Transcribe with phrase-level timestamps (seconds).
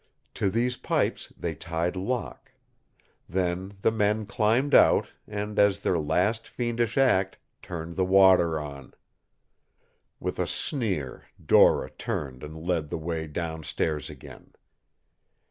[0.33, 2.53] To these pipes they tied Locke.
[3.29, 8.95] Then the men climbed out and, as their last fiendish act, turned the water on.
[10.19, 14.53] With a sneer Dora turned and led the way down stairs again.